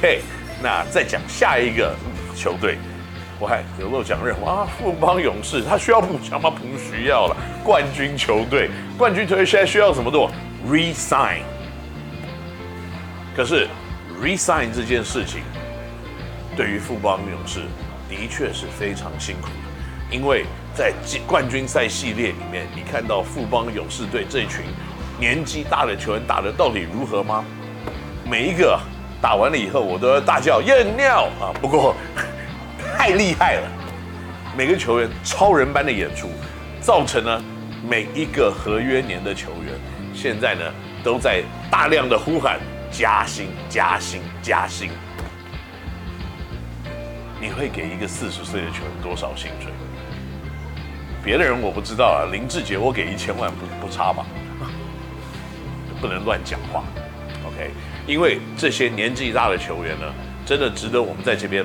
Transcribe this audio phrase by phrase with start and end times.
[0.00, 0.22] OK，
[0.62, 1.94] 那再讲下一个
[2.34, 2.78] 球队，
[3.38, 6.48] 我还有漏讲任务啊，富邦勇士他需要补强吗？
[6.48, 10.30] 不需要了，冠军球队，冠军球队现在需要什么做
[10.66, 11.40] ？Resign。
[13.36, 13.68] 可是
[14.22, 15.42] Resign 这件事情，
[16.56, 17.60] 对于富邦勇士
[18.08, 20.94] 的确是非常辛苦的，因为在
[21.26, 24.64] 冠军赛系列里面，你看到富邦勇士队这群
[25.18, 27.44] 年纪大的球员打得到底如何吗？
[28.24, 28.80] 每一个
[29.20, 31.52] 打完了以后，我都要大叫验尿啊！
[31.60, 31.94] 不过
[32.96, 33.68] 太厉害了，
[34.56, 36.28] 每个球员超人般的演出，
[36.80, 37.42] 造成了
[37.86, 39.74] 每一个合约年的球员
[40.14, 40.62] 现在呢
[41.04, 42.58] 都在大量的呼喊
[42.90, 44.90] 加薪、加薪、加薪。
[47.40, 49.70] 你会给一个四十岁的球员多少薪水？
[51.22, 54.24] 别的人我不知道啊，林志杰我给一千万不不差吧？
[56.00, 56.82] 不能乱讲话
[57.46, 57.70] ，OK？
[58.10, 60.12] 因为这些年纪大的球员呢，
[60.44, 61.64] 真的值得我们在这边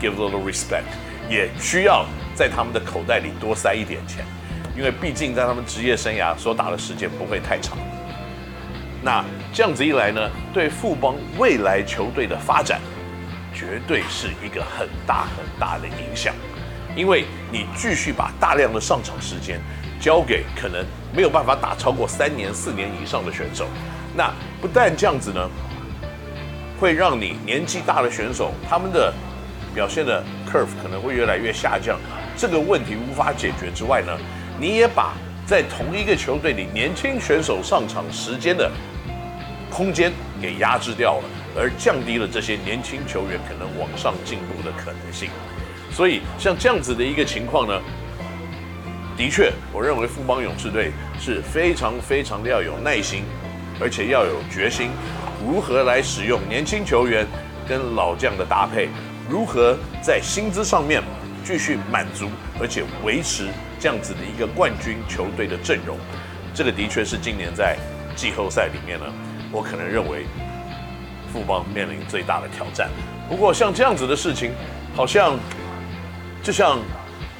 [0.00, 0.82] give a little respect，
[1.30, 4.24] 也需要在他们的口袋里多塞一点钱，
[4.76, 7.78] 因为毕竟在他们职业生涯所打的时间不会太长。
[9.00, 12.80] 那这样子一来呢，对富邦未来球队的发展。
[13.54, 16.34] 绝对是一个很大很大的影响，
[16.94, 19.58] 因为你继续把大量的上场时间
[19.98, 23.66] 交给可能没有办法打超过三年、四年以上的选手，
[24.14, 25.48] 那不但这样子呢，
[26.78, 29.12] 会让你年纪大的选手他们的
[29.74, 31.98] 表现的 curve 可能会越来越下降，
[32.36, 34.12] 这个问题无法解决之外呢，
[34.60, 35.14] 你也把
[35.46, 38.70] 在同一个球队里年轻选手上场时间的
[39.70, 41.24] 空间给压制掉了。
[41.58, 45.30] 而降低了这些年轻球员可能往上进步的可能性，
[45.90, 47.80] 所以像这样子的一个情况呢，
[49.16, 53.24] 的确，我认为富邦勇士队是非常非常的要有耐心，
[53.80, 54.90] 而且要有决心，
[55.44, 57.26] 如何来使用年轻球员
[57.68, 58.88] 跟老将的搭配，
[59.28, 61.02] 如何在薪资上面
[61.44, 62.28] 继续满足，
[62.60, 63.48] 而且维持
[63.80, 65.98] 这样子的一个冠军球队的阵容，
[66.54, 67.76] 这个的确是今年在
[68.14, 69.06] 季后赛里面呢，
[69.50, 70.26] 我可能认为。
[71.32, 72.88] 富邦面临最大的挑战。
[73.28, 74.52] 不过像这样子的事情，
[74.94, 75.36] 好像
[76.42, 76.78] 就像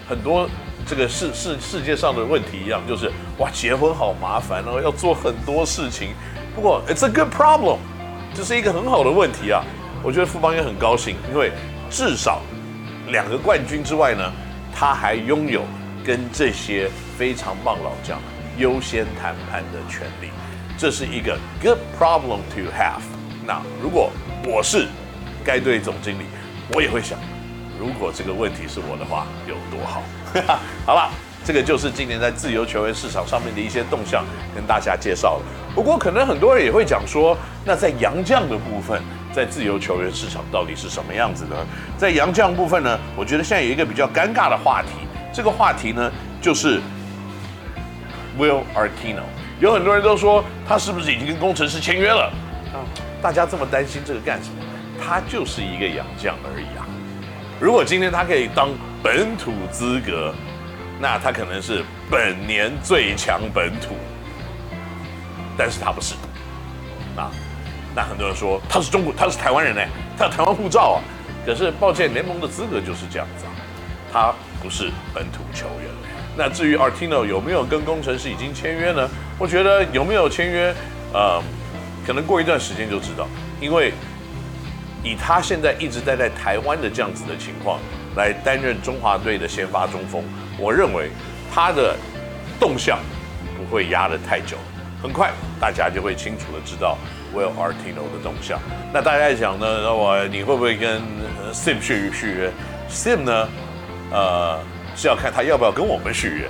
[0.06, 0.46] 很多
[0.84, 6.10] 这个世世世界上的问题一样，就是哇，结婚好麻烦哦，要做很多事情。
[6.56, 7.76] 不过 it's a good problem，
[8.34, 9.62] 这是一个很好的问题啊。
[10.02, 11.52] 我觉得富邦也很高兴，因为
[11.90, 12.40] 至少
[13.08, 14.32] 两个冠军之外呢，
[14.74, 15.62] 他还拥有
[16.02, 18.18] 跟这些非常棒老将
[18.56, 20.30] 优先谈判的权利。
[20.78, 23.02] 这是一个 good problem to have。
[23.46, 24.10] 那如果
[24.46, 24.86] 我是
[25.44, 26.24] 该队总经理，
[26.72, 27.18] 我也会想，
[27.78, 30.02] 如果这个问题是我的话，有多好。
[30.86, 31.10] 好了，
[31.46, 35.42] 这个就是今年在自由球员市场上面的一些动向，跟大家介绍了。
[35.76, 39.00] 不过，可能很多人也会讲说，那在洋将的部分，
[39.32, 41.54] 在自由球员市场到底是什么样子呢？
[41.96, 44.88] 在洋将部分呢，我觉得现在有一个比较尴尬的话题，
[45.32, 46.10] 这个话题呢，
[46.42, 46.80] 就是
[48.36, 49.22] Will Artino。
[49.60, 52.28] 有很多人都说，他是不是已经跟工程师签约了？
[53.22, 54.56] 大家这么担心这个干什么？
[55.00, 56.82] 他就是一个洋将而已啊！
[57.60, 58.68] 如果今天他可以当
[59.00, 60.34] 本土资格，
[61.00, 63.96] 那他可能是本年最强本土。
[65.56, 66.14] 但是他不是
[67.16, 67.30] 啊！
[67.94, 69.82] 那很多人说他是中国，他是台湾人呢，
[70.18, 71.02] 他有台湾护照啊。
[71.46, 73.52] 可是抱歉，联盟的资格就是这样子啊，
[74.12, 75.90] 他不是本土球员。
[76.36, 79.08] 那至于 Artino 有没有跟工程师已经签约呢？
[79.38, 80.74] 我觉得有没有签约，
[81.12, 81.42] 呃。
[82.06, 83.26] 可能过一段时间就知道，
[83.60, 83.92] 因为
[85.02, 87.80] 以他现在一直待在台湾的这样子的情况
[88.16, 90.24] 来担任中华队的先发中锋，
[90.58, 91.10] 我认为
[91.52, 91.96] 他的
[92.58, 92.98] 动向
[93.56, 94.56] 不会压得太久，
[95.02, 96.98] 很快大家就会清楚的知道
[97.34, 98.58] Will Artino 的动向。
[98.92, 101.00] 那大家在讲呢，那我你会不会跟
[101.52, 102.50] Sim 续续约
[102.90, 103.48] ？Sim 呢，
[104.10, 104.58] 呃，
[104.96, 106.48] 是要看他要不要跟我们续约。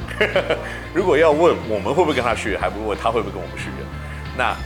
[0.94, 3.84] 如果要问我们会不会跟他续约，还不如问他会不会跟我们续约。
[4.38, 4.56] 那。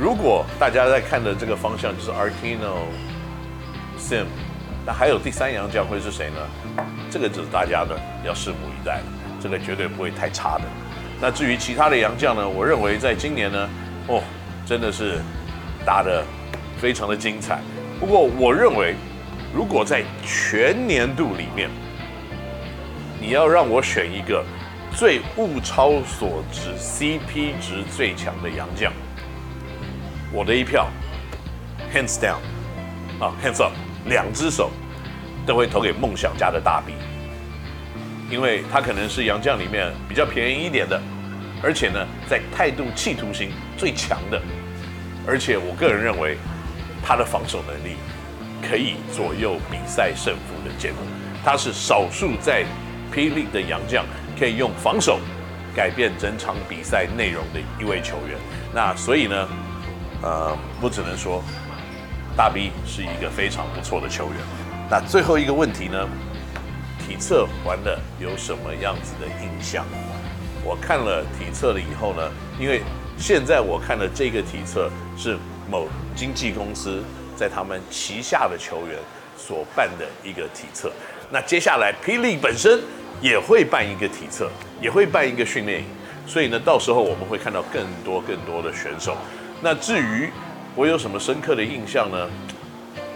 [0.00, 2.86] 如果大家在看的这个方向就是 Artino
[3.98, 4.26] Sim，
[4.88, 6.86] 那还有第三洋将会是谁呢？
[7.10, 7.94] 这个就是大家呢
[8.24, 9.04] 要拭目以待了，
[9.38, 10.64] 这个绝对不会太差的。
[11.20, 13.68] 那至于其他的洋将呢，我认为在今年呢，
[14.06, 14.22] 哦，
[14.64, 15.20] 真的是
[15.84, 16.24] 打得
[16.78, 17.60] 非常的精彩。
[18.00, 18.94] 不过我认为，
[19.54, 21.68] 如果在全年度里面，
[23.20, 24.42] 你要让我选一个
[24.96, 28.90] 最物超所值、CP 值最强的洋将。
[30.32, 30.88] 我的一票
[31.94, 32.38] ，hands down，
[33.22, 33.74] 啊，hands up，
[34.08, 34.70] 两只手
[35.46, 36.92] 都会投给梦想家的大 B，
[38.30, 41.00] 因为他可能是洋将里面比较便宜一点的，
[41.62, 44.40] 而且呢，在态度、企图心最强的，
[45.26, 46.36] 而且我个人认为
[47.04, 47.96] 他的防守能力
[48.68, 50.98] 可以左右比赛胜负的结果。
[51.44, 52.64] 他是少数在
[53.12, 54.04] 霹雳的洋将
[54.38, 55.20] 可以用防守
[55.74, 58.36] 改变整场比赛内容的一位球员。
[58.74, 59.48] 那所以呢，
[60.20, 61.42] 呃，我只能说，
[62.38, 64.36] 大 B 是一个非常不错的球员。
[64.88, 66.08] 那最后一个问题呢，
[67.04, 69.84] 体测完了有什么样子的印象？
[70.64, 72.80] 我看了体测了以后呢，因为
[73.18, 75.36] 现在我看的这个体测是
[75.68, 77.02] 某经纪公司
[77.34, 78.96] 在他们旗下的球员
[79.36, 80.92] 所办的一个体测。
[81.32, 82.80] 那接下来霹雳本身
[83.20, 84.48] 也会办一个体测，
[84.80, 85.86] 也会办一个训练营，
[86.24, 89.16] 所以呢，到时候我们会看到更多更多的选手。
[89.60, 90.30] 那至于
[90.78, 92.28] 我有什么深刻的印象呢？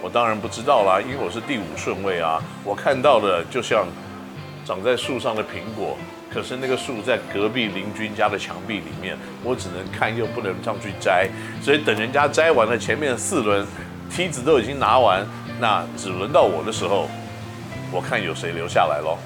[0.02, 2.42] 我当然不知道啦，因为我是第五顺位啊。
[2.64, 3.86] 我看到的就像
[4.64, 5.96] 长在树上的苹果，
[6.28, 11.28] 可是那个树在隔壁邻居家的墙壁里面，我只能看又不能上去摘，
[11.62, 13.64] 所以等人家摘完了，前面四轮
[14.10, 15.24] 梯子都已经拿完，
[15.60, 17.08] 那只轮到我的时候。
[17.92, 19.16] 我看有谁留下来喽？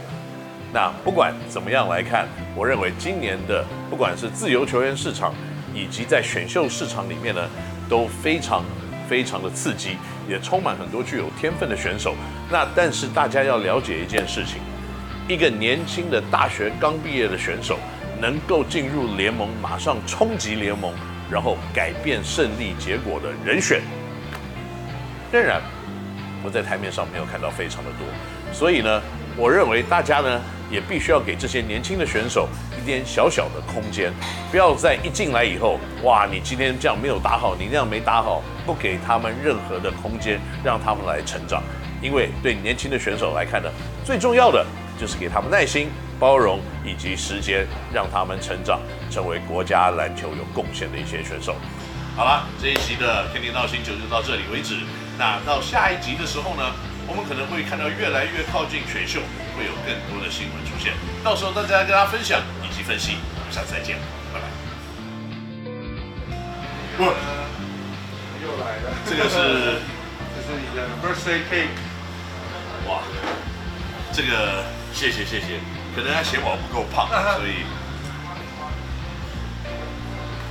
[0.74, 5.32] 那不管怎么样来看，我认为今年的不管是自由球员市场，
[5.72, 7.48] 以及在选秀市场里面呢，
[7.88, 8.64] 都非常
[9.08, 9.96] 非常的刺激，
[10.28, 12.14] 也充满很多具有天分的选手。
[12.50, 14.60] 那但是大家要了解一件事情，
[15.28, 17.78] 一个年轻的大学刚毕业的选手
[18.20, 20.92] 能够进入联盟，马上冲击联盟，
[21.30, 23.80] 然后改变胜利结果的人选，
[25.32, 25.60] 仍然
[26.44, 28.06] 我在台面上没有看到非常的多。
[28.52, 29.02] 所以呢，
[29.36, 30.40] 我认为大家呢
[30.70, 32.48] 也必须要给这些年轻的选手
[32.80, 34.12] 一点小小的空间，
[34.50, 41.62] 不要在一进来以后，哇，你今天这样没有打好，你那样没打好，不给他们任何的空间，让他们来成长。
[42.02, 43.70] 因为对年轻的选手来看呢，
[44.04, 44.64] 最重要的
[45.00, 48.80] 就是给他们耐心、包容以及时间，让他们成长，
[49.10, 51.56] 成为国家篮球有贡献的一些选手。
[52.14, 54.76] 好了，这一集的天天闹星球就到这里为止。
[55.18, 56.62] 那到下一集的时候呢，
[57.08, 59.20] 我们可能会看到越来越靠近选秀，
[59.56, 60.92] 会有更多的新闻出现。
[61.22, 63.16] 到时候大家跟大家分享以及分析。
[63.38, 63.96] 我们下次再见，
[64.34, 64.46] 拜拜。
[66.98, 67.14] 哇，
[68.42, 69.78] 又来了，这个是，
[70.34, 71.78] 这是你的 birthday cake。
[72.88, 73.02] 哇，
[74.12, 75.60] 这个谢谢谢谢，
[75.94, 77.06] 可能他嫌我不够胖，
[77.38, 77.62] 所以，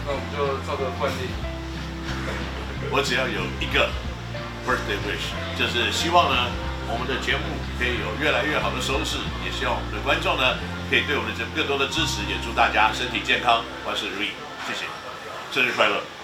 [0.06, 1.28] 那我们就照着惯例，
[2.92, 3.90] 我只要有一个。
[4.66, 5.30] Birthday wish，
[5.60, 6.50] 就是希望呢，
[6.90, 7.44] 我们的节目
[7.78, 10.58] 可以有越来越好的收视，也希望我们的观众呢，
[10.90, 14.30] 可以对我们的节目更多的支持，也祝大家身体健康，万事如意，
[14.66, 14.86] 谢谢，
[15.54, 16.15] 生日快乐。